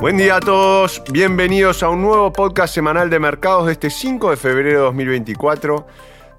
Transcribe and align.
Buen 0.00 0.16
día 0.16 0.36
a 0.36 0.40
todos, 0.40 1.02
bienvenidos 1.10 1.82
a 1.82 1.88
un 1.88 2.02
nuevo 2.02 2.32
podcast 2.32 2.72
semanal 2.72 3.10
de 3.10 3.18
mercados 3.18 3.66
de 3.66 3.72
este 3.72 3.90
5 3.90 4.30
de 4.30 4.36
febrero 4.36 4.68
de 4.68 4.84
2024, 4.84 5.88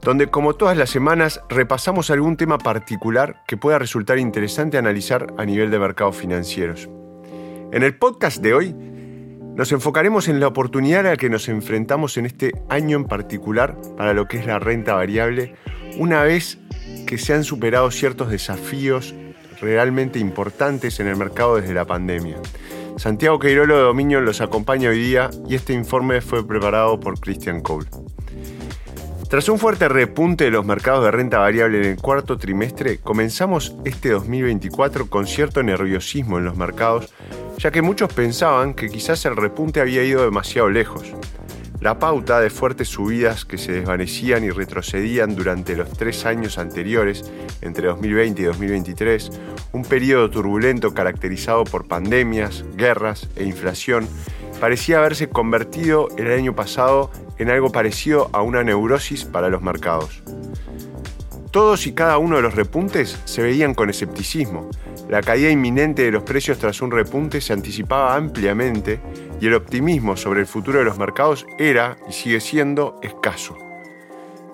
donde 0.01 0.27
como 0.27 0.53
todas 0.53 0.77
las 0.77 0.89
semanas 0.89 1.41
repasamos 1.49 2.09
algún 2.09 2.37
tema 2.37 2.57
particular 2.57 3.43
que 3.45 3.57
pueda 3.57 3.77
resultar 3.77 4.17
interesante 4.17 4.77
analizar 4.77 5.33
a 5.37 5.43
nivel 5.43 5.71
de 5.71 5.77
mercados 5.77 6.15
financieros. 6.15 6.87
En 7.73 7.83
el 7.83 7.97
podcast 7.97 8.41
de 8.41 8.53
hoy 8.53 8.73
nos 8.73 9.73
enfocaremos 9.73 10.29
en 10.29 10.39
la 10.39 10.47
oportunidad 10.47 11.05
a 11.05 11.09
la 11.09 11.17
que 11.17 11.29
nos 11.29 11.49
enfrentamos 11.49 12.15
en 12.15 12.27
este 12.27 12.53
año 12.69 12.95
en 12.95 13.03
particular 13.03 13.75
para 13.97 14.13
lo 14.13 14.25
que 14.25 14.37
es 14.37 14.45
la 14.45 14.59
renta 14.59 14.93
variable, 14.93 15.53
una 15.97 16.23
vez 16.23 16.59
que 17.05 17.17
se 17.17 17.33
han 17.33 17.43
superado 17.43 17.91
ciertos 17.91 18.31
desafíos 18.31 19.13
realmente 19.59 20.17
importantes 20.17 21.01
en 21.01 21.07
el 21.07 21.17
mercado 21.17 21.57
desde 21.57 21.73
la 21.73 21.83
pandemia. 21.83 22.37
Santiago 22.99 23.39
Queirolo 23.39 23.77
de 23.77 23.83
Dominio 23.83 24.19
los 24.19 24.41
acompaña 24.41 24.89
hoy 24.89 25.01
día 25.01 25.29
y 25.47 25.55
este 25.55 25.71
informe 25.71 26.19
fue 26.19 26.45
preparado 26.45 26.99
por 26.99 27.17
Christian 27.17 27.61
Cole. 27.61 27.87
Tras 29.29 29.47
un 29.47 29.57
fuerte 29.57 29.87
repunte 29.87 30.43
de 30.43 30.51
los 30.51 30.65
mercados 30.65 31.05
de 31.05 31.11
renta 31.11 31.37
variable 31.37 31.77
en 31.77 31.85
el 31.85 31.95
cuarto 31.95 32.37
trimestre, 32.37 32.97
comenzamos 32.97 33.73
este 33.85 34.09
2024 34.09 35.09
con 35.09 35.27
cierto 35.27 35.63
nerviosismo 35.63 36.39
en 36.39 36.43
los 36.43 36.57
mercados, 36.57 37.13
ya 37.57 37.71
que 37.71 37.81
muchos 37.81 38.11
pensaban 38.11 38.73
que 38.73 38.89
quizás 38.89 39.23
el 39.23 39.37
repunte 39.37 39.79
había 39.79 40.03
ido 40.03 40.25
demasiado 40.25 40.69
lejos. 40.69 41.13
La 41.81 41.97
pauta 41.97 42.41
de 42.41 42.49
fuertes 42.49 42.89
subidas 42.89 43.45
que 43.45 43.57
se 43.57 43.71
desvanecían 43.71 44.43
y 44.43 44.49
retrocedían 44.49 45.35
durante 45.35 45.77
los 45.77 45.89
tres 45.91 46.25
años 46.25 46.57
anteriores, 46.57 47.31
entre 47.61 47.87
2020 47.87 48.41
y 48.41 48.45
2023, 48.45 49.31
un 49.71 49.83
periodo 49.83 50.29
turbulento 50.29 50.93
caracterizado 50.93 51.63
por 51.63 51.87
pandemias, 51.87 52.65
guerras 52.75 53.29
e 53.37 53.45
inflación, 53.45 54.09
parecía 54.59 54.97
haberse 54.97 55.29
convertido 55.29 56.09
el 56.17 56.29
año 56.33 56.53
pasado 56.53 57.11
en 57.37 57.49
algo 57.49 57.71
parecido 57.71 58.29
a 58.33 58.41
una 58.41 58.61
neurosis 58.61 59.23
para 59.23 59.47
los 59.47 59.61
mercados. 59.61 60.21
Todos 61.51 61.87
y 61.87 61.93
cada 61.93 62.19
uno 62.19 62.35
de 62.35 62.43
los 62.43 62.53
repuntes 62.53 63.19
se 63.25 63.41
veían 63.41 63.73
con 63.73 63.89
escepticismo. 63.89 64.69
La 65.09 65.23
caída 65.23 65.49
inminente 65.49 66.03
de 66.03 66.11
los 66.11 66.21
precios 66.21 66.59
tras 66.59 66.79
un 66.81 66.91
repunte 66.91 67.41
se 67.41 67.53
anticipaba 67.53 68.15
ampliamente 68.15 68.99
y 69.41 69.47
el 69.47 69.55
optimismo 69.55 70.15
sobre 70.15 70.41
el 70.41 70.45
futuro 70.45 70.77
de 70.77 70.85
los 70.85 70.99
mercados 70.99 71.47
era 71.57 71.97
y 72.07 72.13
sigue 72.13 72.39
siendo 72.39 72.99
escaso. 73.01 73.57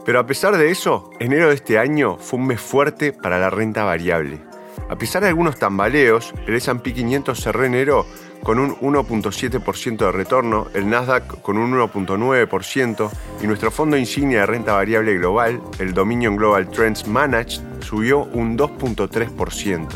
Pero 0.06 0.20
a 0.20 0.26
pesar 0.26 0.56
de 0.56 0.72
eso, 0.72 1.10
enero 1.20 1.50
de 1.50 1.56
este 1.56 1.78
año 1.78 2.18
fue 2.18 2.40
un 2.40 2.48
mes 2.48 2.62
fuerte 2.62 3.12
para 3.12 3.40
la 3.40 3.50
renta 3.50 3.84
variable. 3.84 4.40
A 4.88 4.98
pesar 4.98 5.24
de 5.24 5.30
algunos 5.30 5.60
tambaleos, 5.60 6.34
el 6.48 6.56
S&P 6.56 6.94
500 6.94 7.38
cerró 7.38 7.66
enero 7.66 8.06
con 8.46 8.60
un 8.60 8.76
1.7% 8.76 9.98
de 9.98 10.12
retorno, 10.12 10.68
el 10.76 10.88
Nasdaq 10.88 11.42
con 11.42 11.58
un 11.58 11.74
1.9% 11.74 13.10
y 13.42 13.48
nuestro 13.48 13.72
fondo 13.72 13.98
insignia 13.98 14.42
de 14.42 14.46
renta 14.46 14.74
variable 14.74 15.16
global, 15.16 15.60
el 15.80 15.96
Dominion 15.96 16.36
Global 16.36 16.70
Trends 16.70 17.08
Managed, 17.08 17.64
subió 17.80 18.20
un 18.20 18.56
2.3%. 18.56 19.88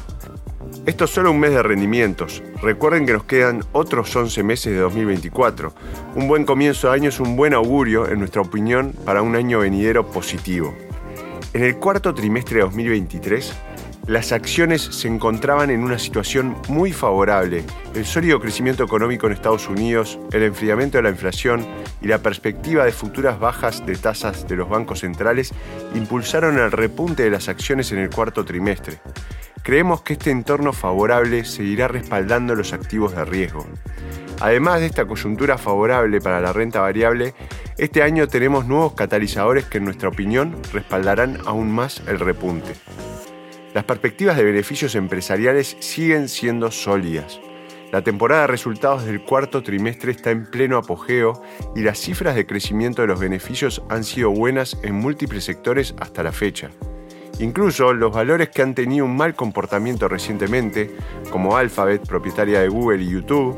Esto 0.88 1.06
es 1.06 1.12
solo 1.12 1.30
un 1.30 1.40
mes 1.40 1.52
de 1.52 1.62
rendimientos. 1.62 2.42
Recuerden 2.64 3.06
que 3.06 3.14
nos 3.14 3.26
quedan 3.26 3.64
otros 3.72 4.16
11 4.16 4.42
meses 4.42 4.74
de 4.74 4.80
2024. 4.80 5.72
Un 6.16 6.28
buen 6.28 6.44
comienzo 6.44 6.88
de 6.88 6.96
año 6.96 7.10
es 7.10 7.20
un 7.20 7.36
buen 7.36 7.54
augurio, 7.54 8.10
en 8.10 8.18
nuestra 8.18 8.42
opinión, 8.42 8.96
para 9.06 9.22
un 9.22 9.36
año 9.36 9.60
venidero 9.60 10.08
positivo. 10.08 10.74
En 11.54 11.64
el 11.64 11.76
cuarto 11.76 12.16
trimestre 12.16 12.58
de 12.58 12.64
2023, 12.64 13.54
las 14.10 14.32
acciones 14.32 14.82
se 14.82 15.08
encontraban 15.08 15.70
en 15.70 15.84
una 15.84 16.00
situación 16.00 16.58
muy 16.68 16.92
favorable. 16.92 17.64
El 17.94 18.06
sólido 18.06 18.40
crecimiento 18.40 18.84
económico 18.84 19.28
en 19.28 19.34
Estados 19.34 19.70
Unidos, 19.70 20.18
el 20.32 20.42
enfriamiento 20.42 20.98
de 20.98 21.04
la 21.04 21.12
inflación 21.12 21.64
y 22.02 22.08
la 22.08 22.18
perspectiva 22.18 22.86
de 22.86 22.92
futuras 22.92 23.40
bajas 23.40 23.86
de 23.86 23.96
tasas 23.96 24.48
de 24.48 24.56
los 24.56 24.68
bancos 24.68 25.02
centrales 25.02 25.54
impulsaron 25.94 26.58
el 26.58 26.72
repunte 26.72 27.22
de 27.22 27.30
las 27.30 27.50
acciones 27.50 27.92
en 27.92 28.00
el 28.00 28.10
cuarto 28.10 28.44
trimestre. 28.46 29.00
Creemos 29.62 30.02
que 30.02 30.14
este 30.14 30.32
entorno 30.32 30.74
favorable 30.74 31.46
seguirá 31.46 31.88
respaldando 31.88 32.56
los 32.56 32.74
activos 32.74 33.16
de 33.16 33.26
riesgo. 33.26 33.68
Además 34.40 34.80
de 34.80 34.88
esta 34.88 35.06
coyuntura 35.06 35.60
favorable 35.60 36.20
para 36.20 36.42
la 36.42 36.52
renta 36.52 36.80
variable, 36.80 37.36
este 37.78 38.02
año 38.02 38.28
tenemos 38.28 38.66
nuevos 38.66 38.94
catalizadores 38.94 39.66
que 39.66 39.78
en 39.78 39.86
nuestra 39.86 40.10
opinión 40.10 40.56
respaldarán 40.74 41.38
aún 41.46 41.72
más 41.72 42.02
el 42.08 42.20
repunte. 42.20 42.74
Las 43.74 43.84
perspectivas 43.84 44.36
de 44.36 44.44
beneficios 44.44 44.96
empresariales 44.96 45.78
siguen 45.80 46.28
siendo 46.28 46.72
sólidas. 46.72 47.40
La 47.92 48.04
temporada 48.04 48.42
de 48.42 48.48
resultados 48.48 49.06
del 49.06 49.22
cuarto 49.22 49.62
trimestre 49.62 50.12
está 50.12 50.32
en 50.32 50.50
pleno 50.50 50.78
apogeo 50.78 51.44
y 51.76 51.82
las 51.82 52.00
cifras 52.00 52.36
de 52.36 52.48
crecimiento 52.48 53.04
de 53.04 53.10
los 53.10 53.20
beneficios 53.20 53.84
han 53.90 54.04
sido 54.04 54.32
buenas 54.32 54.78
en 54.82 54.96
múltiples 54.96 55.44
sectores 55.44 55.94
hasta 56.00 56.24
la 56.24 56.32
fecha. 56.32 56.72
Incluso 57.40 57.94
los 57.94 58.12
valores 58.12 58.50
que 58.50 58.64
han 58.64 58.74
tenido 58.74 59.06
un 59.06 59.16
mal 59.16 59.36
comportamiento 59.36 60.08
recientemente, 60.08 60.96
como 61.30 61.56
Alphabet, 61.56 62.08
propietaria 62.08 62.62
de 62.62 62.70
Google 62.70 63.04
y 63.04 63.12
YouTube, 63.12 63.56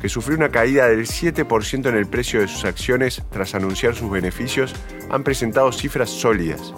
que 0.00 0.08
sufrió 0.08 0.36
una 0.36 0.48
caída 0.48 0.88
del 0.88 1.06
7% 1.06 1.88
en 1.88 1.96
el 1.96 2.06
precio 2.06 2.40
de 2.40 2.48
sus 2.48 2.64
acciones 2.64 3.22
tras 3.30 3.54
anunciar 3.54 3.94
sus 3.94 4.10
beneficios, 4.10 4.74
han 5.08 5.22
presentado 5.22 5.70
cifras 5.70 6.10
sólidas. 6.10 6.74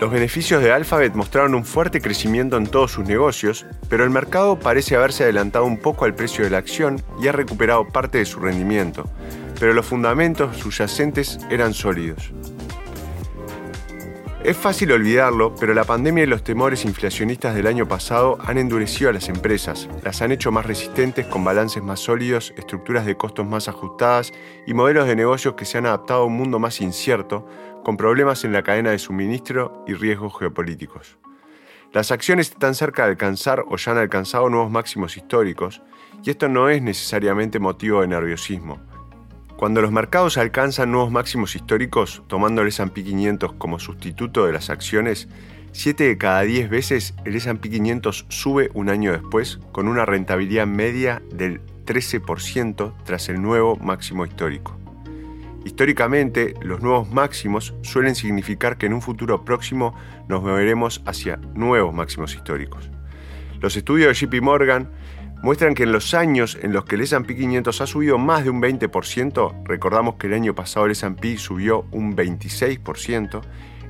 Los 0.00 0.10
beneficios 0.10 0.62
de 0.62 0.72
Alphabet 0.72 1.14
mostraron 1.14 1.54
un 1.54 1.64
fuerte 1.64 2.00
crecimiento 2.00 2.56
en 2.56 2.66
todos 2.66 2.92
sus 2.92 3.04
negocios, 3.04 3.66
pero 3.88 4.04
el 4.04 4.10
mercado 4.10 4.58
parece 4.58 4.96
haberse 4.96 5.22
adelantado 5.22 5.64
un 5.64 5.78
poco 5.78 6.04
al 6.04 6.14
precio 6.14 6.42
de 6.44 6.50
la 6.50 6.58
acción 6.58 7.00
y 7.20 7.28
ha 7.28 7.32
recuperado 7.32 7.86
parte 7.86 8.18
de 8.18 8.24
su 8.24 8.40
rendimiento, 8.40 9.08
pero 9.60 9.74
los 9.74 9.86
fundamentos 9.86 10.56
subyacentes 10.56 11.38
eran 11.50 11.72
sólidos. 11.72 12.32
Es 14.44 14.56
fácil 14.56 14.90
olvidarlo, 14.90 15.54
pero 15.54 15.72
la 15.72 15.84
pandemia 15.84 16.24
y 16.24 16.26
los 16.26 16.42
temores 16.42 16.84
inflacionistas 16.84 17.54
del 17.54 17.68
año 17.68 17.86
pasado 17.86 18.38
han 18.44 18.58
endurecido 18.58 19.08
a 19.08 19.12
las 19.12 19.28
empresas, 19.28 19.88
las 20.02 20.20
han 20.20 20.32
hecho 20.32 20.50
más 20.50 20.66
resistentes 20.66 21.26
con 21.26 21.44
balances 21.44 21.80
más 21.80 22.00
sólidos, 22.00 22.52
estructuras 22.56 23.06
de 23.06 23.16
costos 23.16 23.46
más 23.46 23.68
ajustadas 23.68 24.32
y 24.66 24.74
modelos 24.74 25.06
de 25.06 25.14
negocios 25.14 25.54
que 25.54 25.64
se 25.64 25.78
han 25.78 25.86
adaptado 25.86 26.22
a 26.22 26.26
un 26.26 26.36
mundo 26.36 26.58
más 26.58 26.80
incierto, 26.80 27.46
con 27.82 27.96
problemas 27.96 28.44
en 28.44 28.52
la 28.52 28.62
cadena 28.62 28.90
de 28.90 28.98
suministro 28.98 29.84
y 29.86 29.94
riesgos 29.94 30.38
geopolíticos. 30.38 31.18
Las 31.92 32.10
acciones 32.10 32.50
están 32.50 32.74
cerca 32.74 33.04
de 33.04 33.10
alcanzar 33.10 33.64
o 33.68 33.76
ya 33.76 33.92
han 33.92 33.98
alcanzado 33.98 34.48
nuevos 34.48 34.70
máximos 34.70 35.16
históricos, 35.16 35.82
y 36.24 36.30
esto 36.30 36.48
no 36.48 36.68
es 36.70 36.80
necesariamente 36.80 37.58
motivo 37.58 38.00
de 38.00 38.08
nerviosismo. 38.08 38.80
Cuando 39.56 39.82
los 39.82 39.92
mercados 39.92 40.38
alcanzan 40.38 40.90
nuevos 40.90 41.12
máximos 41.12 41.54
históricos, 41.54 42.22
tomando 42.28 42.62
el 42.62 42.68
S&P 42.68 43.04
500 43.04 43.52
como 43.54 43.78
sustituto 43.78 44.46
de 44.46 44.52
las 44.52 44.70
acciones, 44.70 45.28
7 45.72 46.04
de 46.04 46.18
cada 46.18 46.42
10 46.42 46.68
veces 46.68 47.14
el 47.24 47.36
S&P 47.36 47.70
500 47.70 48.26
sube 48.28 48.70
un 48.74 48.88
año 48.88 49.12
después 49.12 49.58
con 49.72 49.86
una 49.86 50.04
rentabilidad 50.04 50.66
media 50.66 51.22
del 51.32 51.60
13% 51.84 52.94
tras 53.04 53.28
el 53.28 53.40
nuevo 53.40 53.76
máximo 53.76 54.24
histórico. 54.24 54.81
Históricamente, 55.64 56.54
los 56.60 56.82
nuevos 56.82 57.10
máximos 57.10 57.74
suelen 57.82 58.14
significar 58.14 58.76
que 58.76 58.86
en 58.86 58.94
un 58.94 59.02
futuro 59.02 59.44
próximo 59.44 59.94
nos 60.28 60.42
moveremos 60.42 61.02
hacia 61.06 61.36
nuevos 61.54 61.94
máximos 61.94 62.34
históricos. 62.34 62.90
Los 63.60 63.76
estudios 63.76 64.08
de 64.08 64.26
JP 64.26 64.42
Morgan 64.42 64.90
muestran 65.42 65.74
que 65.74 65.84
en 65.84 65.92
los 65.92 66.14
años 66.14 66.58
en 66.60 66.72
los 66.72 66.84
que 66.84 66.96
el 66.96 67.02
S&P 67.02 67.36
500 67.36 67.80
ha 67.80 67.86
subido 67.86 68.18
más 68.18 68.44
de 68.44 68.50
un 68.50 68.60
20%, 68.60 69.64
recordamos 69.64 70.16
que 70.16 70.26
el 70.26 70.34
año 70.34 70.54
pasado 70.54 70.86
el 70.86 70.92
S&P 70.92 71.36
subió 71.38 71.86
un 71.92 72.16
26%, 72.16 73.42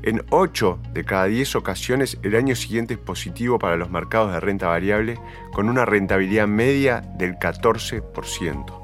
en 0.02 0.24
8 0.30 0.80
de 0.92 1.04
cada 1.04 1.26
10 1.26 1.54
ocasiones 1.56 2.18
el 2.22 2.34
año 2.34 2.56
siguiente 2.56 2.94
es 2.94 3.00
positivo 3.00 3.58
para 3.58 3.76
los 3.76 3.88
mercados 3.88 4.32
de 4.32 4.40
renta 4.40 4.66
variable 4.66 5.18
con 5.52 5.68
una 5.68 5.84
rentabilidad 5.84 6.48
media 6.48 7.02
del 7.16 7.36
14%. 7.36 8.81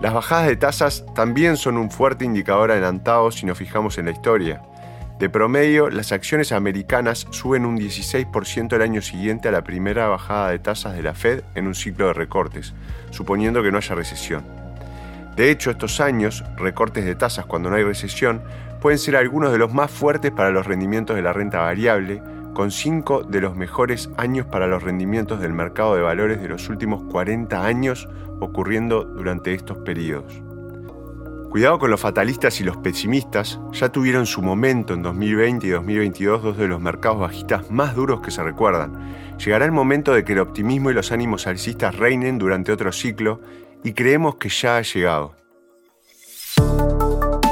Las 0.00 0.12
bajadas 0.12 0.48
de 0.48 0.56
tasas 0.56 1.04
también 1.14 1.56
son 1.56 1.76
un 1.76 1.90
fuerte 1.90 2.24
indicador 2.24 2.70
adelantado 2.70 3.30
si 3.30 3.46
nos 3.46 3.56
fijamos 3.56 3.96
en 3.98 4.06
la 4.06 4.10
historia. 4.10 4.62
De 5.18 5.30
promedio, 5.30 5.90
las 5.90 6.10
acciones 6.10 6.50
americanas 6.50 7.28
suben 7.30 7.64
un 7.64 7.78
16% 7.78 8.74
el 8.74 8.82
año 8.82 9.00
siguiente 9.00 9.48
a 9.48 9.52
la 9.52 9.62
primera 9.62 10.08
bajada 10.08 10.50
de 10.50 10.58
tasas 10.58 10.94
de 10.94 11.02
la 11.02 11.14
Fed 11.14 11.44
en 11.54 11.68
un 11.68 11.76
ciclo 11.76 12.08
de 12.08 12.14
recortes, 12.14 12.74
suponiendo 13.10 13.62
que 13.62 13.70
no 13.70 13.78
haya 13.78 13.94
recesión. 13.94 14.44
De 15.36 15.50
hecho, 15.50 15.70
estos 15.70 16.00
años, 16.00 16.44
recortes 16.56 17.04
de 17.04 17.14
tasas 17.14 17.46
cuando 17.46 17.70
no 17.70 17.76
hay 17.76 17.84
recesión, 17.84 18.42
pueden 18.80 18.98
ser 18.98 19.16
algunos 19.16 19.52
de 19.52 19.58
los 19.58 19.72
más 19.72 19.90
fuertes 19.90 20.32
para 20.32 20.50
los 20.50 20.66
rendimientos 20.66 21.14
de 21.14 21.22
la 21.22 21.32
renta 21.32 21.60
variable, 21.60 22.20
con 22.54 22.70
cinco 22.70 23.22
de 23.24 23.40
los 23.40 23.56
mejores 23.56 24.08
años 24.16 24.46
para 24.46 24.66
los 24.66 24.82
rendimientos 24.82 25.40
del 25.40 25.52
mercado 25.52 25.96
de 25.96 26.02
valores 26.02 26.40
de 26.40 26.48
los 26.48 26.68
últimos 26.68 27.02
40 27.10 27.64
años 27.64 28.08
ocurriendo 28.40 29.04
durante 29.04 29.52
estos 29.52 29.78
periodos. 29.78 30.42
Cuidado 31.50 31.78
con 31.78 31.90
los 31.90 32.00
fatalistas 32.00 32.60
y 32.60 32.64
los 32.64 32.76
pesimistas, 32.78 33.60
ya 33.72 33.88
tuvieron 33.90 34.26
su 34.26 34.42
momento 34.42 34.92
en 34.94 35.02
2020 35.02 35.66
y 35.66 35.70
2022 35.70 36.42
dos 36.42 36.56
de 36.56 36.66
los 36.66 36.80
mercados 36.80 37.20
bajistas 37.20 37.70
más 37.70 37.94
duros 37.94 38.20
que 38.22 38.32
se 38.32 38.42
recuerdan. 38.42 39.14
Llegará 39.38 39.64
el 39.64 39.70
momento 39.70 40.12
de 40.12 40.24
que 40.24 40.32
el 40.32 40.40
optimismo 40.40 40.90
y 40.90 40.94
los 40.94 41.12
ánimos 41.12 41.46
alcistas 41.46 41.96
reinen 41.96 42.38
durante 42.38 42.72
otro 42.72 42.90
ciclo 42.90 43.40
y 43.84 43.92
creemos 43.92 44.34
que 44.36 44.48
ya 44.48 44.78
ha 44.78 44.82
llegado. 44.82 45.43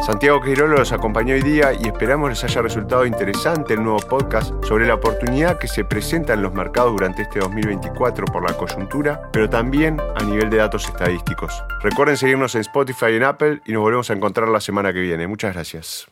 Santiago 0.03 0.41
Queirolo 0.41 0.79
los 0.79 0.91
acompañó 0.91 1.35
hoy 1.35 1.43
día 1.43 1.73
y 1.73 1.87
esperamos 1.87 2.29
les 2.29 2.43
haya 2.43 2.61
resultado 2.61 3.07
interesante 3.07 3.75
el 3.75 3.85
nuevo 3.85 4.01
podcast 4.01 4.53
sobre 4.65 4.85
la 4.85 4.95
oportunidad 4.95 5.59
que 5.59 5.69
se 5.69 5.85
presenta 5.85 6.35
en 6.35 6.43
los 6.43 6.53
mercados 6.53 6.91
durante 6.91 7.23
este 7.23 7.39
2024 7.39 8.27
por 8.27 8.43
la 8.43 8.57
coyuntura, 8.57 9.31
pero 9.33 9.49
también 9.49 10.01
a 10.17 10.25
nivel 10.25 10.51
de 10.51 10.57
datos 10.57 10.89
estadísticos. 10.89 11.63
Recuerden 11.83 12.17
seguirnos 12.17 12.57
en 12.57 12.63
Spotify 12.63 13.13
y 13.13 13.17
en 13.17 13.23
Apple 13.23 13.61
y 13.65 13.73
nos 13.73 13.83
volvemos 13.83 14.11
a 14.11 14.15
encontrar 14.15 14.49
la 14.49 14.61
semana 14.61 14.93
que 14.93 15.01
viene. 15.01 15.29
Muchas 15.29 15.55
gracias. 15.55 16.12